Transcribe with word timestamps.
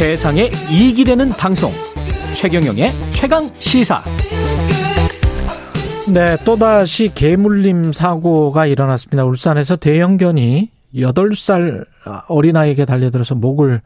세상에 0.00 0.48
이익이 0.70 1.04
되는 1.04 1.28
방송 1.28 1.70
최경영의 2.32 2.90
최강 3.10 3.50
시사 3.58 4.02
네, 6.10 6.38
또다시 6.42 7.12
개물림 7.14 7.92
사고가 7.92 8.64
일어났습니다. 8.64 9.26
울산에서 9.26 9.76
대형견이 9.76 10.70
8살 10.94 11.84
어린아이에게 12.28 12.86
달려들어서 12.86 13.34
목을 13.34 13.82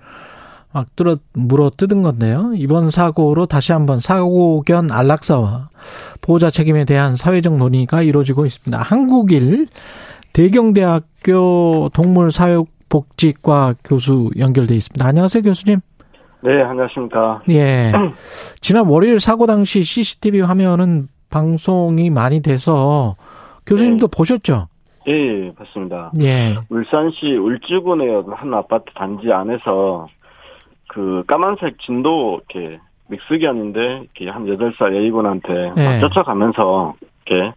막 0.72 0.86
뚫어 0.95 1.16
물어 1.32 1.71
뜯은 1.77 2.04
건데요. 2.04 2.53
이번 2.54 2.93
사고로 2.93 3.46
다시 3.46 3.72
한번 3.72 3.99
사고견 3.99 4.93
안락사와 4.93 5.71
보호자 6.21 6.53
책임에 6.53 6.85
대한 6.85 7.17
사회적 7.17 7.57
논의가 7.57 8.03
이루어지고 8.03 8.46
있습니다. 8.46 8.81
한국일 8.81 9.67
대경대학교 10.32 11.90
동물사육복지과 11.93 13.75
교수 13.82 14.31
연결돼 14.39 14.76
있습니다. 14.76 15.04
안녕하세요, 15.04 15.43
교수님. 15.43 15.81
네, 16.44 16.61
안녕하십니까. 16.61 17.40
예. 17.48 17.90
지난 18.61 18.86
월요일 18.86 19.18
사고 19.18 19.46
당시 19.46 19.82
CCTV 19.82 20.43
화면은 20.43 21.08
방송이 21.30 22.11
많이 22.11 22.43
돼서 22.43 23.16
교수님도 23.64 24.08
네. 24.08 24.11
보셨죠? 24.14 24.68
예, 25.08 25.12
예, 25.12 25.54
봤습니다. 25.54 26.12
예. 26.21 26.54
울산시 26.68 27.36
울주군의 27.36 28.25
한 28.35 28.52
아파트 28.52 28.85
단지 28.94 29.32
안에서 29.32 30.07
그 30.88 31.25
까만색 31.26 31.79
진도 31.80 32.42
이렇게 32.50 32.78
믹스견인데 33.08 34.02
이렇게 34.02 34.28
한 34.28 34.44
8살 34.44 34.94
A군한테 34.94 35.72
네. 35.74 36.00
쫓아가면서 36.00 36.94
이렇게 37.24 37.55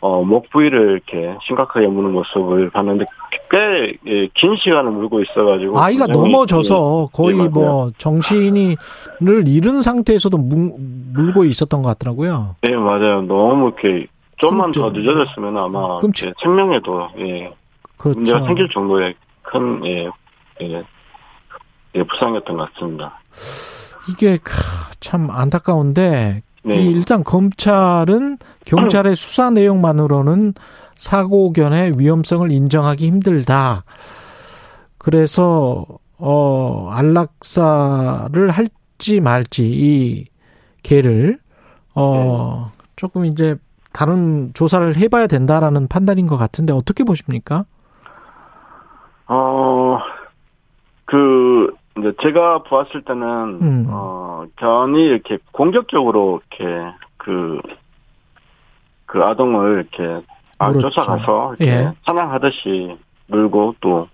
어, 0.00 0.22
목 0.22 0.48
부위를 0.50 1.00
이렇게 1.10 1.36
심각하게 1.46 1.86
무는 1.88 2.12
모습을 2.12 2.70
봤는데 2.70 3.04
꽤 3.50 3.98
긴 4.34 4.56
시간을 4.56 4.90
물고 4.92 5.20
있어가지고 5.22 5.78
아이가 5.80 6.06
넘어져서 6.06 7.08
예, 7.10 7.16
거의 7.16 7.38
예. 7.38 7.48
뭐 7.48 7.90
정신이를 7.98 8.76
잃은 9.46 9.82
상태에서도 9.82 10.36
물, 10.38 10.72
물고 11.14 11.44
있었던 11.44 11.82
것 11.82 11.88
같더라고요. 11.88 12.56
예, 12.64 12.70
맞아요. 12.76 13.22
너무 13.22 13.68
이렇게 13.78 14.06
좀만 14.36 14.70
더 14.72 14.82
끔찍- 14.92 15.00
늦어졌으면 15.02 15.56
아마 15.56 15.98
끔찍- 15.98 16.26
이렇게 16.26 16.40
생명에도 16.42 17.08
예, 17.18 17.52
그렇죠. 17.96 18.18
문제가 18.20 18.44
생길 18.44 18.68
정도의 18.68 19.14
큰, 19.42 19.84
예, 19.86 20.08
예, 20.62 20.84
예, 21.96 22.02
부상이었던 22.04 22.56
것 22.56 22.72
같습니다. 22.74 23.18
이게 24.10 24.36
크, 24.36 24.52
참 25.00 25.28
안타까운데 25.30 26.42
네. 26.64 26.76
이 26.76 26.90
일단 26.90 27.24
검찰은 27.24 28.38
경찰의 28.64 29.14
수사 29.16 29.50
내용만으로는 29.50 30.54
사고견의 30.96 31.98
위험성을 31.98 32.50
인정하기 32.50 33.06
힘들다. 33.06 33.84
그래서 34.98 35.86
어 36.18 36.88
안락사를 36.90 38.50
할지 38.50 39.20
말지 39.20 39.64
이 39.66 40.24
개를 40.82 41.38
어 41.94 42.70
조금 42.96 43.24
이제 43.24 43.56
다른 43.92 44.52
조사를 44.54 44.96
해봐야 44.96 45.26
된다라는 45.26 45.88
판단인 45.88 46.26
것 46.26 46.36
같은데 46.36 46.72
어떻게 46.72 47.04
보십니까? 47.04 47.64
어, 49.28 49.98
그, 51.04 51.74
이제 51.98 52.12
제가 52.22 52.62
보았을 52.62 53.02
때는, 53.02 53.58
음. 53.60 53.86
어, 53.88 54.27
견이 54.56 55.02
이렇게 55.04 55.38
공격적으로 55.52 56.40
이렇게 56.50 56.92
그, 57.16 57.60
그 59.06 59.22
아동을 59.22 59.86
이렇게 59.92 60.24
아, 60.58 60.70
그렇죠. 60.70 60.90
쫓아가서 60.90 61.56
이렇게 61.58 61.72
예. 61.72 61.92
사냥하듯이 62.04 62.96
물고 63.26 63.74
또 63.80 64.08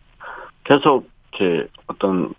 계속 0.65 1.09
이렇게 1.33 1.69
어떤 1.87 2.35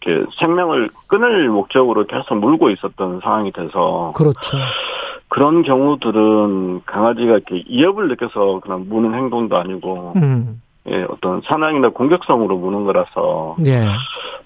이렇게 0.00 0.30
생명을 0.38 0.90
끊을 1.06 1.48
목적으로 1.48 2.06
계속 2.06 2.36
물고 2.36 2.70
있었던 2.70 3.20
상황이 3.22 3.52
돼서 3.52 4.12
그렇죠. 4.14 4.58
그런 5.28 5.62
경우들은 5.62 6.82
강아지가 6.84 7.32
이렇게 7.32 7.64
위협을 7.68 8.08
느껴서 8.08 8.60
그냥 8.60 8.86
무는 8.88 9.14
행동도 9.14 9.56
아니고 9.56 10.12
음. 10.16 10.60
예, 10.86 11.06
어떤 11.08 11.40
사냥이나 11.42 11.90
공격성으로 11.90 12.58
무는 12.58 12.84
거라서 12.84 13.56
예. 13.64 13.86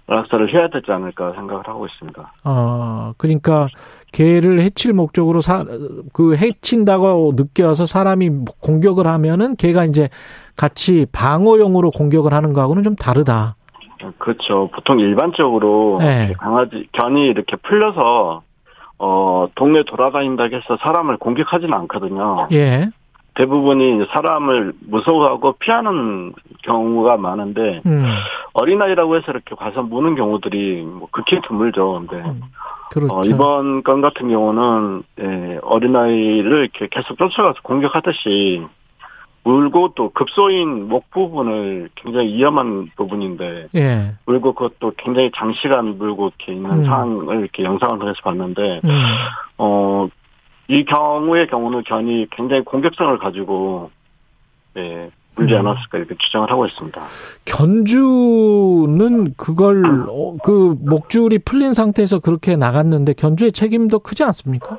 낙사를 0.06 0.53
해야 0.54 0.69
되지 0.69 0.91
않을까 0.91 1.32
생각을 1.32 1.66
하고 1.66 1.87
있습니다. 1.87 2.32
어, 2.44 3.12
그러니까 3.19 3.66
개를 4.12 4.60
해칠 4.60 4.94
목적으로 4.94 5.41
사, 5.41 5.65
그 6.12 6.37
해친다고 6.37 7.32
느껴서 7.37 7.87
사람이 7.87 8.31
공격을 8.62 9.06
하면은 9.06 9.56
개가 9.56 9.84
이제 9.84 10.09
같이 10.56 11.06
방어용으로 11.12 11.91
공격을 11.91 12.32
하는 12.32 12.53
거하고는 12.53 12.84
좀 12.84 12.97
다르다. 12.97 13.56
그렇죠. 14.19 14.70
보통 14.72 15.00
일반적으로 15.00 15.99
네. 16.00 16.32
강아지 16.38 16.88
견이 16.93 17.26
이렇게 17.26 17.56
풀려서 17.56 18.43
어 18.99 19.47
동네 19.55 19.82
돌아다닌다고 19.84 20.56
해서 20.56 20.76
사람을 20.81 21.19
공격하지는 21.19 21.75
않거든요. 21.75 22.49
예. 22.53 22.87
대부분이 23.38 24.06
사람을 24.10 24.72
무서워하고 24.81 25.53
피하는 25.60 26.32
경우가 26.62 27.19
많은데 27.19 27.81
음. 27.87 28.04
어린아이라고 28.53 29.16
해서 29.16 29.26
이렇게 29.31 29.54
가서 29.54 29.82
무는 29.82 30.16
경우들이 30.16 30.82
뭐 30.82 31.09
극히 31.12 31.41
드물죠. 31.47 32.04
근데 32.09 32.28
음. 32.28 32.41
그렇죠. 32.91 33.15
어, 33.15 33.22
이번 33.25 33.84
건 33.84 34.00
같은 34.00 34.28
경우는 34.28 35.03
예, 35.21 35.60
어린아이를 35.62 36.62
이렇게 36.62 36.88
계속 36.91 37.16
쫓아가서 37.16 37.60
공격하듯이 37.62 38.66
물고 39.44 39.93
또 39.94 40.10
급소인 40.10 40.88
목 40.88 41.09
부분을 41.10 41.91
굉장히 41.94 42.34
위험한 42.34 42.91
부분인데 42.97 43.69
예. 43.76 44.15
물고 44.26 44.53
그것도 44.53 44.94
굉장히 44.97 45.31
장시간 45.37 45.97
물고 45.97 46.28
이렇게 46.28 46.55
있는 46.55 46.70
음. 46.70 46.84
상황을 46.84 47.41
이렇게 47.41 47.62
영상을 47.62 48.00
통해서 48.00 48.19
봤는데 48.25 48.81
음. 48.84 48.91
어, 49.59 50.09
이 50.69 50.84
경우의 50.84 51.47
경우는 51.49 51.83
견이 51.84 52.27
굉장히 52.31 52.62
공격성을 52.62 53.19
가지고 53.19 53.91
예, 54.77 55.11
물지 55.34 55.55
음. 55.55 55.61
않았을까 55.61 55.99
이렇게 55.99 56.15
주장을 56.19 56.51
하고 56.51 56.67
있습니다. 56.67 57.01
견주는 57.47 59.34
그걸 59.37 60.06
어, 60.09 60.37
그 60.45 60.77
목줄이 60.81 61.39
풀린 61.39 61.73
상태에서 61.73 62.19
그렇게 62.19 62.56
나갔는데 62.56 63.15
견주의 63.15 63.51
책임도 63.51 64.01
크지 64.01 64.25
않습니까? 64.25 64.79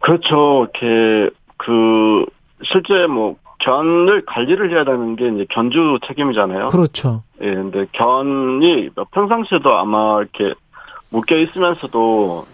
그렇죠. 0.00 0.68
이렇게 0.74 1.30
그 1.56 2.26
실제 2.64 3.06
뭐 3.06 3.36
견을 3.60 4.24
관리를 4.26 4.72
해야 4.72 4.84
되는 4.84 5.16
게 5.16 5.28
이제 5.28 5.46
견주 5.48 5.98
책임이잖아요. 6.06 6.68
그렇죠. 6.68 7.22
예, 7.40 7.54
근데 7.54 7.86
견이 7.92 8.90
평상시에도 9.12 9.74
아마 9.74 10.20
이렇게 10.20 10.54
묶여 11.10 11.36
있으면서도 11.36 12.44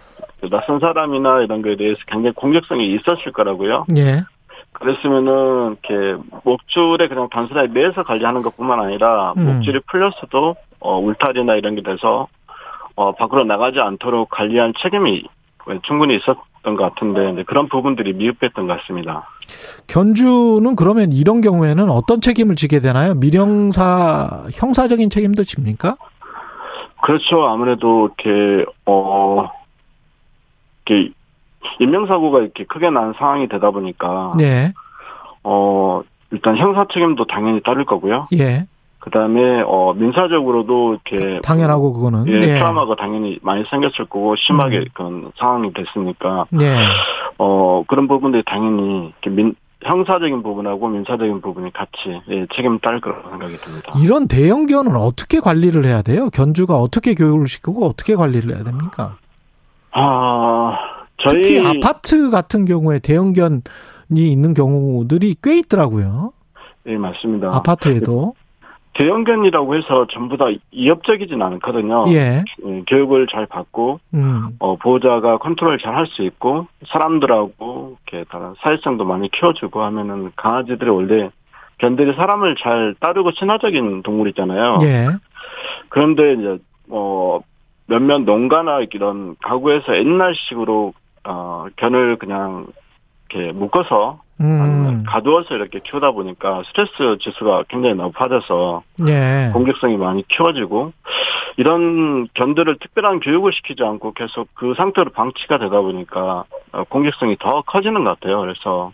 낯선 0.49 0.79
사람이나 0.79 1.41
이런 1.41 1.61
거에 1.61 1.75
대해서 1.75 1.99
굉장히 2.07 2.33
공격성이 2.33 2.93
있었을 2.93 3.31
거라고요. 3.31 3.85
예. 3.97 4.23
그랬으면은 4.73 5.77
이렇게 5.83 6.21
목줄에 6.43 7.07
그냥 7.07 7.27
단순하게 7.29 7.67
매서 7.69 8.03
관리하는 8.03 8.41
것뿐만 8.41 8.79
아니라 8.79 9.33
음. 9.37 9.45
목줄이 9.45 9.79
풀렸어도 9.87 10.55
어 10.79 10.97
울타리나 10.99 11.55
이런 11.55 11.75
게 11.75 11.81
돼서 11.81 12.27
어 12.95 13.11
밖으로 13.13 13.43
나가지 13.43 13.79
않도록 13.79 14.29
관리한 14.29 14.73
책임이 14.81 15.23
충분히 15.83 16.15
있었던 16.15 16.75
것 16.75 16.77
같은데 16.77 17.31
이제 17.31 17.43
그런 17.43 17.67
부분들이 17.67 18.13
미흡했던 18.13 18.67
것 18.67 18.79
같습니다. 18.79 19.27
견주는 19.87 20.75
그러면 20.75 21.11
이런 21.11 21.41
경우에는 21.41 21.89
어떤 21.89 22.21
책임을 22.21 22.55
지게 22.55 22.79
되나요? 22.79 23.15
미령사 23.15 24.45
형사적인 24.53 25.09
책임도 25.09 25.43
집니까? 25.43 25.95
그렇죠. 27.01 27.47
아무래도 27.47 28.09
이렇게 28.17 28.65
어 28.85 29.49
이렇게 30.89 31.13
인명사고가 31.79 32.39
이렇게 32.39 32.65
크게 32.65 32.89
난 32.89 33.13
상황이 33.17 33.47
되다 33.47 33.71
보니까 33.71 34.31
네. 34.37 34.73
어 35.43 36.01
일단 36.31 36.57
형사 36.57 36.85
책임도 36.91 37.25
당연히 37.25 37.61
따를 37.61 37.85
거고요. 37.85 38.27
예. 38.33 38.65
그다음에 38.99 39.63
어 39.65 39.93
민사적으로도 39.93 40.97
이렇게 41.05 41.39
당연하고 41.41 41.93
그거는. 41.93 42.27
예, 42.27 42.33
예. 42.33 42.53
트라우마가 42.53 42.95
당연히 42.95 43.39
많이 43.41 43.63
생겼을 43.69 44.05
거고 44.09 44.35
심하게 44.35 44.79
음. 44.79 44.85
그런 44.93 45.31
상황이 45.37 45.71
됐으니까 45.73 46.45
예. 46.61 46.75
어 47.37 47.83
그런 47.87 48.07
부분들이 48.07 48.43
당연히 48.45 49.13
이렇게 49.21 49.29
민 49.29 49.55
형사적인 49.81 50.43
부분하고 50.43 50.89
민사적인 50.89 51.39
부분이 51.39 51.71
같이 51.71 52.21
예, 52.29 52.45
책임을 52.53 52.79
따를 52.79 52.99
거라고 52.99 53.29
생각이 53.29 53.53
듭니다. 53.53 53.93
이런 54.03 54.27
대형 54.27 54.65
견은 54.65 54.97
어떻게 54.97 55.39
관리를 55.39 55.85
해야 55.85 56.01
돼요? 56.01 56.29
견주가 56.31 56.75
어떻게 56.75 57.15
교육을 57.15 57.47
시키고 57.47 57.85
어떻게 57.85 58.15
관리를 58.15 58.53
해야 58.53 58.65
됩니까? 58.65 59.15
아 59.91 60.77
저희 61.17 61.41
특히 61.41 61.67
아파트 61.67 62.29
같은 62.29 62.65
경우에 62.65 62.99
대형견이 62.99 63.61
있는 64.13 64.53
경우들이 64.53 65.35
꽤 65.43 65.57
있더라고요. 65.59 66.31
예 66.87 66.97
맞습니다. 66.97 67.47
아파트에도. 67.55 68.33
대형견이라고 68.95 69.75
해서 69.75 70.07
전부 70.11 70.35
다 70.35 70.45
이협적이진 70.71 71.41
않거든요. 71.41 72.05
예. 72.09 72.43
예, 72.65 72.83
교육을 72.85 73.27
잘 73.31 73.45
받고 73.45 73.99
음. 74.13 74.49
어, 74.59 74.75
보호자가 74.75 75.37
컨트롤 75.37 75.77
잘 75.79 75.95
할 75.95 76.05
수 76.07 76.23
있고 76.23 76.67
사람들하고 76.87 77.97
이렇게 78.11 78.25
다 78.29 78.53
사회성도 78.61 79.05
많이 79.05 79.29
키워주고 79.31 79.81
하면은 79.83 80.31
강아지들이 80.35 80.89
원래 80.89 81.29
견들이 81.77 82.13
사람을 82.13 82.55
잘 82.61 82.93
따르고 82.99 83.31
친화적인 83.33 84.03
동물이잖아요. 84.03 84.79
예. 84.81 85.07
그런데 85.87 86.33
이제 86.33 86.57
뭐 86.87 87.41
몇몇 87.89 88.21
농가나 88.21 88.81
이런 88.93 89.35
가구에서 89.43 89.97
옛날식으로 89.97 90.93
어 91.25 91.65
견을 91.75 92.17
그냥 92.17 92.67
이렇게 93.29 93.51
묶어서 93.51 94.21
음. 94.41 95.03
가두어서 95.05 95.55
이렇게 95.55 95.79
키우다 95.83 96.11
보니까 96.11 96.63
스트레스 96.67 97.17
지수가 97.19 97.63
굉장히 97.67 97.95
높아져서 97.95 98.83
예. 99.07 99.49
공격성이 99.51 99.97
많이 99.97 100.25
키워지고 100.27 100.93
이런 101.57 102.27
견들을 102.35 102.77
특별한 102.79 103.19
교육을 103.19 103.51
시키지 103.51 103.83
않고 103.83 104.13
계속 104.13 104.47
그 104.53 104.73
상태로 104.77 105.11
방치가 105.11 105.57
되다 105.57 105.81
보니까 105.81 106.45
어, 106.71 106.83
공격성이 106.85 107.35
더 107.37 107.61
커지는 107.63 108.05
것 108.05 108.19
같아요. 108.19 108.39
그래서 108.39 108.93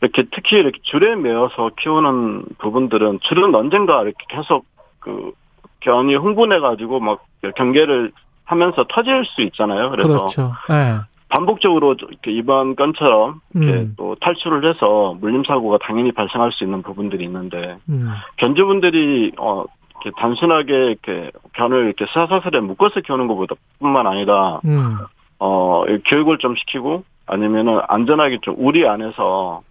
이렇게 0.00 0.24
특히 0.32 0.56
이렇게 0.56 0.78
줄에 0.82 1.16
매어서 1.16 1.70
키우는 1.78 2.44
부분들은 2.58 3.20
줄은 3.22 3.54
언젠가 3.54 4.02
이렇게 4.02 4.24
계속 4.28 4.64
그 5.00 5.32
견이 5.80 6.14
흥분해 6.14 6.60
가지고 6.60 7.00
막 7.00 7.24
경계를 7.56 8.12
하면서 8.44 8.84
터질 8.88 9.24
수 9.24 9.42
있잖아요. 9.42 9.90
그래서 9.90 10.08
그렇죠. 10.08 10.52
예. 10.70 11.00
반복적으로 11.28 11.96
이렇게 11.98 12.30
이번 12.30 12.76
건처럼 12.76 13.40
이렇게 13.54 13.72
음. 13.72 13.94
또 13.96 14.14
탈출을 14.20 14.68
해서 14.68 15.16
물림 15.20 15.42
사고가 15.44 15.78
당연히 15.82 16.12
발생할 16.12 16.52
수 16.52 16.62
있는 16.62 16.82
부분들이 16.82 17.24
있는데 17.24 17.78
음. 17.88 18.08
견주분들이 18.36 19.32
어 19.36 19.64
이렇게 19.90 20.12
단순하게 20.20 20.72
이렇게 20.72 21.32
견을 21.54 21.86
이렇게 21.86 22.06
사사슬에 22.12 22.60
묶어서 22.60 23.00
키우는 23.00 23.26
것보다뿐만 23.26 24.06
아니라 24.06 24.60
음. 24.66 24.98
어 25.40 25.84
교육을 26.06 26.38
좀 26.38 26.54
시키고 26.54 27.02
아니면은 27.26 27.80
안전하게 27.88 28.38
좀 28.42 28.54
우리 28.58 28.86
안에서 28.86 29.62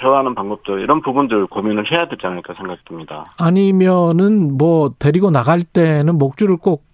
케어하는 0.00 0.34
방법들 0.34 0.80
이런 0.80 1.00
부분들 1.02 1.46
고민을 1.46 1.90
해야 1.90 2.08
되지 2.08 2.26
않을까 2.26 2.54
생각됩니다. 2.54 3.24
아니면은 3.38 4.56
뭐 4.56 4.90
데리고 4.98 5.30
나갈 5.30 5.60
때는 5.62 6.18
목줄을 6.18 6.56
꼭 6.56 6.84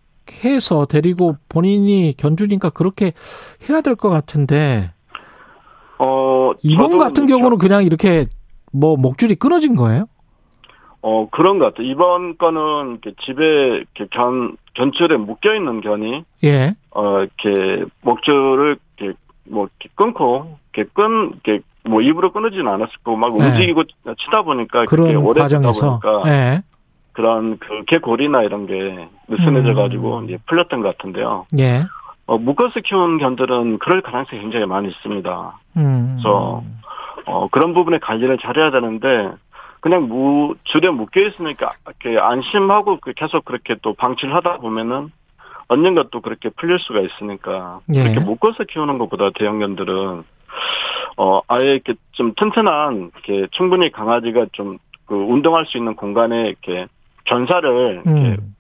해서 0.44 0.87
데리고 0.87 1.37
본인이 1.49 2.14
견주니까 2.16 2.70
그렇게 2.70 3.12
해야 3.69 3.81
될 3.81 3.96
것 3.96 4.08
같은데 4.08 4.93
어 5.99 6.52
이번 6.62 6.99
같은 6.99 7.25
이렇게 7.25 7.34
경우는 7.34 7.58
그냥 7.58 7.84
이렇게 7.84 8.26
뭐 8.72 8.96
목줄이 8.96 9.34
끊어진 9.34 9.75
거예요? 9.76 10.06
어, 11.02 11.28
그런 11.31 11.58
것 11.58 11.66
같아요. 11.66 11.87
이번 11.88 12.38
건은 12.38 13.00
이렇게 13.02 13.12
집에 13.25 13.44
이렇게 13.44 14.06
견, 14.12 14.56
견줄에 14.75 15.16
묶여 15.16 15.52
있는 15.52 15.81
견이, 15.81 16.25
예. 16.44 16.75
어, 16.93 17.19
이렇게 17.19 17.84
목줄을 18.02 18.78
이렇게 18.96 19.19
뭐 19.44 19.66
이렇게 19.66 19.88
끊고, 19.96 20.58
이렇게 20.72 20.88
끈, 20.94 21.32
이렇게 21.44 21.60
뭐 21.84 22.00
입으로 22.00 22.32
끊어지는 22.32 22.69
않았을 22.69 22.93
거고, 23.05 23.17
막 23.17 23.37
네. 23.37 23.44
움직이고 23.44 23.84
치다 24.19 24.43
보니까 24.43 24.84
그렇게 24.87 25.12
그런 25.12 25.25
오래 25.25 25.40
과정에서 25.43 26.00
보니까 26.00 26.31
예. 26.31 26.62
그런 27.12 27.58
그 27.58 27.84
개골이나 27.87 28.43
이런 28.43 28.67
게 28.67 29.08
느슨해져 29.29 29.75
가지고 29.75 30.19
음. 30.19 30.25
이제 30.25 30.38
풀렸던 30.46 30.82
것 30.82 30.96
같은데요. 30.96 31.46
예. 31.58 31.84
어, 32.26 32.38
묶어서 32.38 32.81
키우는 32.81 33.19
견들은 33.19 33.79
그럴 33.79 34.00
가능성이 34.00 34.43
굉장히 34.43 34.67
많이 34.67 34.88
있습니다. 34.88 35.58
음. 35.76 36.19
그래서 36.20 36.62
어, 37.26 37.49
그런 37.49 37.75
부분에 37.75 37.99
관리를 37.99 38.38
잘해야 38.38 38.70
되는데, 38.70 39.31
그냥 39.81 40.08
무, 40.08 40.55
줄에 40.64 40.90
묶여 40.90 41.20
있으니까, 41.20 41.70
이렇게 41.87 42.19
안심하고 42.19 42.99
그 43.00 43.12
계속 43.14 43.44
그렇게 43.44 43.76
또 43.82 43.94
방치를 43.94 44.35
하다 44.35 44.58
보면은, 44.58 45.11
언젠가 45.69 46.05
또 46.11 46.20
그렇게 46.20 46.50
풀릴 46.50 46.78
수가 46.81 47.00
있으니까, 47.00 47.81
예. 47.94 48.02
그렇게 48.02 48.20
묶어서 48.20 48.64
키우는 48.64 48.99
것보다 48.99 49.31
대형견들은, 49.38 50.25
어, 51.17 51.41
아예 51.49 51.75
이렇게 51.75 51.94
좀 52.12 52.35
튼튼한, 52.35 53.11
이렇게 53.14 53.47
충분히 53.53 53.91
강아지가 53.91 54.47
좀, 54.53 54.79
그, 55.06 55.14
운동할 55.14 55.67
수 55.67 55.76
있는 55.79 55.94
공간에 55.94 56.49
이렇게, 56.49 56.87
견사를, 57.25 58.03
이렇게, 58.05 58.11
음. 58.11 58.55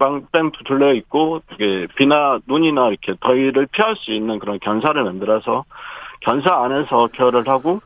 빵뺑 0.00 0.50
둘러 0.64 0.94
있고 0.94 1.42
이게 1.52 1.86
비나 1.94 2.40
눈이나 2.46 2.88
이렇게 2.88 3.14
더위를 3.20 3.66
피할 3.70 3.94
수 3.96 4.12
있는 4.12 4.38
그런 4.38 4.58
견사를 4.58 5.02
만들어서 5.04 5.64
견사 6.20 6.64
안에서 6.64 7.08
케어를 7.08 7.46
하고 7.46 7.80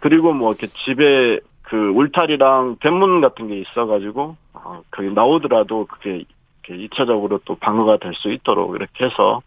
그리고 0.00 0.32
뭐 0.32 0.52
이렇게 0.52 0.66
집에 0.68 1.38
그 1.60 1.76
울타리랑 1.76 2.76
대문 2.80 3.20
같은 3.20 3.48
게 3.48 3.58
있어가지고 3.60 4.36
어, 4.54 4.80
거기 4.90 5.10
나오더라도 5.10 5.86
그게 5.86 6.24
이렇게 6.66 6.86
2차적으로 6.88 7.40
또 7.44 7.54
방어가 7.56 7.98
될 7.98 8.14
수 8.14 8.30
있도록 8.30 8.74
이렇게 8.74 9.04
해서 9.04 9.42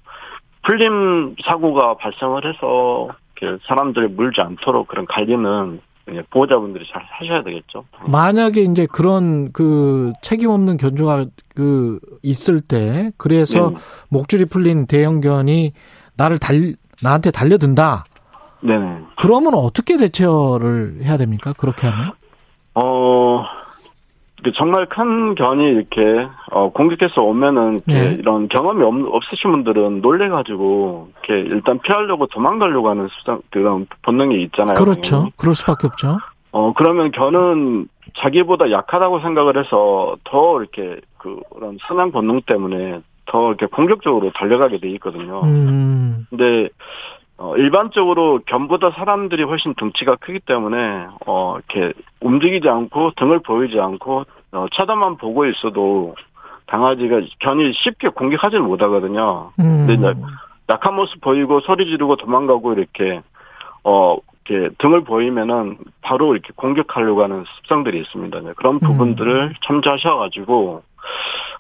풀림 0.61 1.35
사고가 1.43 1.95
발생을 1.95 2.45
해서 2.45 3.09
사람들이 3.67 4.07
물지 4.07 4.41
않도록 4.41 4.87
그런 4.87 5.05
관리는 5.05 5.81
예, 6.11 6.21
보호자분들이 6.29 6.85
잘 6.91 7.03
하셔야 7.09 7.43
되겠죠. 7.43 7.85
만약에 8.07 8.61
이제 8.61 8.85
그런 8.85 9.51
그 9.51 10.13
책임 10.21 10.49
없는 10.49 10.77
견주가 10.77 11.25
그 11.55 11.99
있을 12.21 12.61
때 12.61 13.11
그래서 13.17 13.71
네. 13.71 13.75
목줄이 14.09 14.45
풀린 14.45 14.85
대형견이 14.85 15.73
나를 16.15 16.37
달 16.37 16.75
나한테 17.01 17.31
달려든다. 17.31 18.05
네네. 18.61 18.99
그러면 19.17 19.55
어떻게 19.55 19.97
대처를 19.97 20.99
해야 21.01 21.17
됩니까? 21.17 21.53
그렇게 21.57 21.87
하면? 21.87 22.11
어, 22.75 23.43
그 23.43 23.64
정말 24.53 24.85
큰 24.87 25.35
견이 25.35 25.63
이렇게, 25.67 26.27
어, 26.51 26.69
공격해서 26.71 27.21
오면은, 27.21 27.79
이렇게 27.87 28.09
네. 28.09 28.15
이런 28.19 28.47
경험이 28.47 28.83
없, 28.83 28.93
없으신 29.15 29.51
분들은 29.51 30.01
놀래가지고, 30.01 31.09
이렇게 31.25 31.49
일단 31.49 31.79
피하려고 31.79 32.27
도망가려고 32.27 32.89
하는 32.89 33.07
습성, 33.09 33.41
그런 33.49 33.87
본능이 34.03 34.41
있잖아요. 34.43 34.75
그렇죠. 34.75 35.11
당연히. 35.11 35.31
그럴 35.37 35.55
수밖에 35.55 35.87
없죠. 35.87 36.17
어, 36.51 36.73
그러면 36.73 37.11
견은 37.11 37.87
자기보다 38.17 38.71
약하다고 38.71 39.19
생각을 39.19 39.57
해서 39.57 40.15
더 40.23 40.61
이렇게, 40.61 41.01
그, 41.17 41.39
그런 41.53 41.77
사냥 41.87 42.11
본능 42.11 42.41
때문에 42.45 43.01
더 43.25 43.47
이렇게 43.49 43.65
공격적으로 43.65 44.31
달려가게 44.31 44.79
돼 44.79 44.89
있거든요. 44.91 45.41
음. 45.43 46.27
근데 46.29 46.69
어, 47.37 47.55
일반적으로 47.57 48.39
견보다 48.45 48.91
사람들이 48.91 49.43
훨씬 49.43 49.73
덩치가 49.73 50.15
크기 50.17 50.39
때문에 50.39 51.07
어, 51.25 51.57
이렇게 51.57 51.93
움직이지 52.21 52.69
않고 52.69 53.11
등을 53.17 53.39
보이지 53.39 53.79
않고 53.79 54.25
어, 54.53 54.65
쳐다만 54.71 55.17
보고 55.17 55.45
있어도 55.45 56.15
강아지가 56.67 57.21
견이 57.39 57.73
쉽게 57.73 58.09
공격하지는 58.09 58.63
못하거든요. 58.65 59.51
음. 59.59 59.85
근데 59.85 59.93
이제 59.93 60.13
약한 60.69 60.95
모습 60.95 61.21
보이고 61.21 61.59
소리 61.59 61.85
지르고 61.85 62.15
도망가고 62.15 62.73
이렇게 62.73 63.21
어 63.83 64.17
이렇게 64.47 64.73
등을 64.79 65.03
보이면은 65.03 65.77
바로 66.01 66.33
이렇게 66.33 66.49
공격하려고 66.55 67.21
하는 67.23 67.43
습성들이 67.57 67.99
있습니다. 67.99 68.39
네, 68.39 68.53
그런 68.55 68.79
부분들을 68.79 69.55
참조하셔가지고 69.65 70.81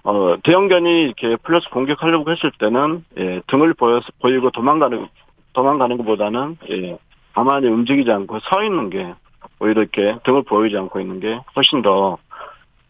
어 0.05 0.35
대형견이 0.43 1.03
이렇게 1.03 1.35
플러스 1.37 1.69
공격하려고 1.69 2.31
했을 2.31 2.51
때는 2.57 3.05
예, 3.19 3.41
등을 3.47 3.75
보여서 3.75 4.07
보이고 4.21 4.49
도망가는 4.49 5.07
도망가는 5.55 5.97
것보다는 5.97 6.57
예, 6.69 6.97
가만히 7.33 7.67
움직이지 7.67 8.11
않고 8.11 8.39
서 8.41 8.63
있는 8.63 8.89
게 8.89 9.13
오히려 9.59 9.81
이렇게 9.81 10.17
등을 10.25 10.43
보이지 10.43 10.75
않고 10.77 10.99
있는 10.99 11.19
게 11.19 11.39
훨씬 11.55 11.81
더 11.81 12.17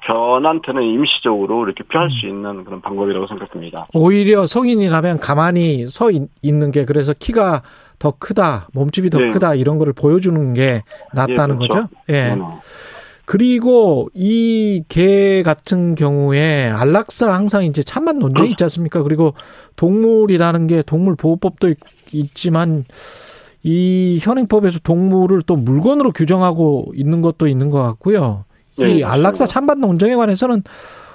견한테는 0.05 0.83
임시적으로 0.83 1.65
이렇게 1.65 1.83
피할 1.83 2.09
수 2.11 2.27
있는 2.27 2.63
그런 2.63 2.81
방법이라고 2.81 3.25
생각합니다. 3.27 3.87
오히려 3.93 4.45
성인이라면 4.45 5.19
가만히 5.19 5.87
서 5.87 6.11
있- 6.11 6.29
있는 6.43 6.69
게 6.71 6.85
그래서 6.85 7.13
키가 7.17 7.63
더 7.97 8.11
크다, 8.19 8.67
몸집이 8.73 9.09
더 9.09 9.17
네. 9.19 9.27
크다 9.31 9.55
이런 9.55 9.79
거를 9.79 9.93
보여주는 9.93 10.53
게 10.53 10.83
낫다는 11.13 11.55
예, 11.61 11.67
그렇죠. 11.67 11.73
거죠. 11.87 11.87
예. 12.09 12.13
네네. 12.29 12.41
그리고 13.25 14.07
이 14.13 14.83
개 14.87 15.41
같은 15.43 15.95
경우에 15.95 16.69
안락사 16.69 17.33
항상 17.33 17.65
이제 17.65 17.81
찬반 17.83 18.19
논쟁이 18.19 18.51
있지 18.51 18.63
않습니까? 18.65 19.01
그리고 19.03 19.33
동물이라는 19.77 20.67
게 20.67 20.81
동물 20.83 21.15
보호법도 21.15 21.69
있- 21.69 21.77
있지만 22.13 22.85
이 23.63 24.19
현행법에서 24.21 24.79
동물을 24.79 25.41
또 25.47 25.55
물건으로 25.55 26.11
규정하고 26.11 26.91
있는 26.95 27.21
것도 27.21 27.47
있는 27.47 27.69
것 27.71 27.81
같고요. 27.81 28.45
이 28.77 28.83
네, 28.83 29.03
안락사 29.03 29.45
맞습니다. 29.45 29.45
찬반 29.47 29.79
논쟁에 29.79 30.15
관해서는 30.15 30.61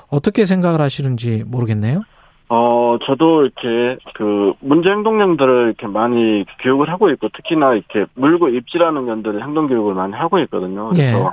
어떻게 0.09 0.47
생각을 0.47 0.81
하시는지 0.81 1.45
모르겠네요. 1.47 2.03
어, 2.49 2.97
저도 3.07 3.43
이렇게 3.43 3.99
그 4.15 4.55
문제 4.59 4.89
행동령들을 4.91 5.67
이렇게 5.67 5.87
많이 5.87 6.45
교육을 6.63 6.91
하고 6.91 7.09
있고 7.11 7.29
특히나 7.29 7.75
이렇게 7.75 8.07
물고 8.15 8.49
입질하는 8.49 9.07
년들의 9.07 9.41
행동 9.41 9.69
교육을 9.69 9.95
많이 9.95 10.15
하고 10.15 10.41
있거든요. 10.41 10.89
그래서 10.91 11.19
예. 11.19 11.25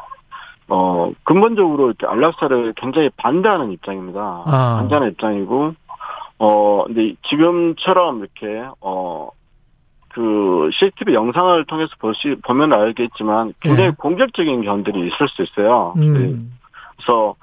어, 0.70 1.12
근본적으로 1.24 1.88
이렇게 1.88 2.06
안락사를 2.06 2.74
굉장히 2.76 3.10
반대하는 3.18 3.72
입장입니다. 3.72 4.44
아. 4.46 4.78
반대하는 4.80 5.12
입장이고 5.12 5.74
어, 6.40 6.84
근데 6.86 7.16
지금처럼 7.30 8.20
이렇게 8.20 8.68
어, 8.82 9.30
그 10.10 10.70
CCTV 10.74 11.14
영상을 11.14 11.64
통해서 11.66 11.92
볼수 12.00 12.36
보면 12.44 12.74
알겠지만 12.74 13.54
굉장히 13.60 13.90
예. 13.90 13.94
공격적인 13.98 14.64
견들이 14.64 15.08
있을 15.08 15.28
수 15.30 15.44
있어요. 15.44 15.94
네. 15.96 16.08
음. 16.08 16.58
그래서 16.96 17.36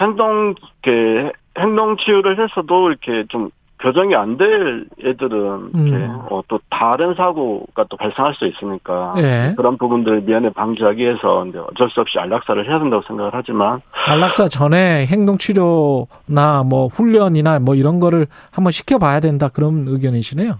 행동 0.00 0.54
이렇게 0.82 1.32
행동 1.58 1.96
치유를 1.96 2.42
해서도 2.42 2.90
이렇게 2.90 3.24
좀 3.28 3.50
교정이 3.78 4.14
안 4.14 4.36
될 4.38 4.86
애들은 5.04 5.70
음. 5.74 6.18
어, 6.30 6.40
또 6.48 6.58
다른 6.70 7.14
사고가 7.14 7.84
또 7.88 7.96
발생할 7.96 8.34
수 8.34 8.46
있으니까 8.46 9.14
예. 9.18 9.54
그런 9.56 9.76
부분들을 9.76 10.22
미연에 10.22 10.50
방지하기 10.50 11.02
위해서 11.02 11.44
이제 11.46 11.58
어쩔 11.58 11.90
수 11.90 12.00
없이 12.00 12.18
안락사를 12.18 12.68
해야 12.68 12.78
된다고 12.78 13.02
생각을 13.06 13.30
하지만 13.34 13.80
안락사 14.06 14.48
전에 14.48 15.06
행동 15.06 15.38
치료나 15.38 16.64
뭐 16.68 16.86
훈련이나 16.88 17.58
뭐 17.60 17.74
이런 17.74 18.00
거를 18.00 18.26
한번 18.50 18.72
시켜봐야 18.72 19.20
된다 19.20 19.48
그런 19.48 19.84
의견이시네요. 19.88 20.54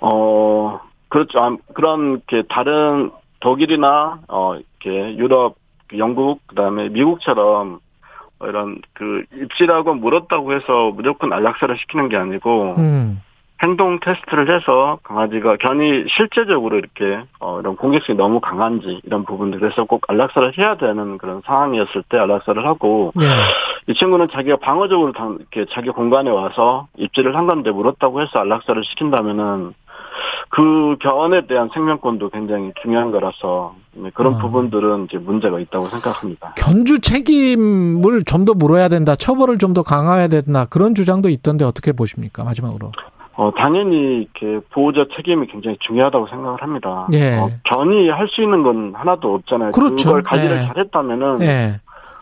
어 0.00 0.80
그렇죠 1.08 1.40
아, 1.40 1.56
그런 1.74 2.20
게 2.26 2.42
다른 2.48 3.10
독일이나 3.40 4.18
어 4.28 4.54
이렇게 4.56 5.16
유럽 5.16 5.54
영국 5.96 6.46
그다음에 6.48 6.88
미국처럼 6.90 7.80
이런 8.42 8.80
그 8.94 9.24
입질하고 9.34 9.94
물었다고 9.94 10.52
해서 10.52 10.92
무조건 10.94 11.32
안락사를 11.32 11.76
시키는 11.78 12.08
게 12.08 12.16
아니고 12.16 12.74
음. 12.78 13.20
행동 13.60 13.98
테스트를 13.98 14.54
해서 14.54 15.00
강아지가 15.02 15.56
견이 15.56 16.04
실제적으로 16.16 16.78
이렇게 16.78 17.24
어 17.40 17.58
이런 17.58 17.74
공격성이 17.74 18.16
너무 18.16 18.40
강한지 18.40 19.00
이런 19.04 19.24
부분들 19.24 19.58
그래서 19.58 19.84
꼭 19.84 20.02
안락사를 20.06 20.56
해야 20.56 20.76
되는 20.76 21.18
그런 21.18 21.42
상황이었을 21.44 22.04
때 22.08 22.18
안락사를 22.18 22.64
하고 22.64 23.12
예. 23.20 23.92
이 23.92 23.94
친구는 23.94 24.28
자기가 24.30 24.58
방어적으로 24.58 25.12
당- 25.12 25.38
이렇게 25.40 25.64
자기 25.72 25.90
공간에 25.90 26.30
와서 26.30 26.86
입질을 26.98 27.34
한 27.34 27.46
건데 27.46 27.72
물었다고 27.72 28.22
해서 28.22 28.38
안락사를 28.38 28.84
시킨다면은 28.84 29.74
그 30.50 30.96
견에 31.00 31.46
대한 31.46 31.68
생명권도 31.72 32.30
굉장히 32.30 32.72
중요한 32.82 33.10
거라서 33.10 33.74
네, 33.92 34.10
그런 34.14 34.34
아. 34.34 34.38
부분들은 34.38 35.06
이제 35.06 35.18
문제가 35.18 35.58
있다고 35.60 35.84
생각합니다. 35.86 36.54
견주 36.56 37.00
책임을 37.00 38.24
좀 38.24 38.44
더 38.44 38.54
물어야 38.54 38.88
된다. 38.88 39.14
처벌을 39.16 39.58
좀 39.58 39.74
더 39.74 39.82
강화해야 39.82 40.28
된다. 40.28 40.64
그런 40.70 40.94
주장도 40.94 41.28
있던데 41.28 41.64
어떻게 41.64 41.92
보십니까? 41.92 42.44
마지막으로. 42.44 42.92
어, 43.36 43.52
당연히 43.56 44.22
이렇게 44.34 44.60
보호자 44.70 45.04
책임이 45.14 45.46
굉장히 45.46 45.76
중요하다고 45.80 46.26
생각을 46.26 46.60
합니다. 46.62 47.06
예. 47.12 47.36
어, 47.36 47.48
견이 47.64 48.08
할 48.08 48.26
수 48.28 48.42
있는 48.42 48.62
건 48.64 48.92
하나도 48.96 49.34
없잖아요. 49.34 49.72
그렇죠. 49.72 50.10
걸 50.10 50.22
관리를 50.22 50.56
예. 50.56 50.66
잘했다면은 50.66 51.42
예. 51.42 51.80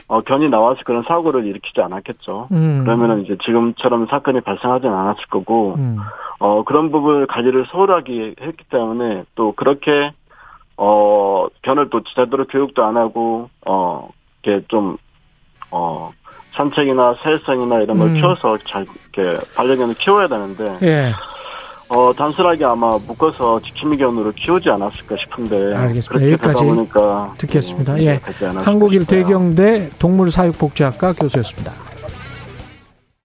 어, 0.09 0.21
견이 0.21 0.49
나와서 0.49 0.81
그런 0.85 1.03
사고를 1.03 1.47
일으키지 1.47 1.81
않았겠죠. 1.81 2.49
음. 2.53 2.85
그러면은 2.85 3.25
이제 3.25 3.37
지금처럼 3.45 4.07
사건이 4.07 4.41
발생하지는 4.43 4.95
않았을 4.95 5.25
거고, 5.31 5.75
음. 5.79 5.97
어, 6.39 6.63
그런 6.65 6.93
부분을 6.93 7.27
관리를 7.27 7.67
소홀하게 7.67 8.37
했기 8.41 8.65
때문에 8.71 9.25
또 9.35 9.53
그렇게, 9.53 10.13
어, 10.77 11.47
견을 11.63 11.91
또 11.91 12.03
제대로 12.15 12.47
교육도 12.47 12.85
안 12.85 12.97
하고, 12.97 13.51
어, 13.67 14.09
이렇게 14.43 14.65
좀, 14.69 14.97
어, 15.73 16.13
산책이나 16.55 17.17
세성이나 17.23 17.81
이런 17.81 17.99
걸 17.99 18.09
음. 18.09 18.15
키워서 18.15 18.59
잘, 18.67 18.87
이렇게 19.15 19.37
반려견을 19.57 19.95
키워야 19.95 20.29
되는데, 20.29 20.79
예. 20.83 21.11
어, 21.89 22.13
단순하게 22.13 22.65
아마 22.65 22.99
묶어서 23.07 23.61
지킴이견으로 23.61 24.33
키우지 24.33 24.69
않았을까 24.71 25.17
싶은데. 25.21 25.75
알겠습니다. 25.75 26.27
여기까지 26.33 26.65
보니까. 26.65 27.35
듣겠습니다. 27.39 27.95
음, 27.95 27.99
예. 28.01 28.21
되지 28.25 28.45
않았을까 28.45 28.67
한국일 28.67 29.03
싶어요. 29.03 29.23
대경대 29.23 29.91
동물사육복지학과 29.99 31.13
교수였습니다. 31.13 31.73